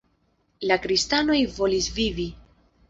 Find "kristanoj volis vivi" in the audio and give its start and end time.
0.87-2.29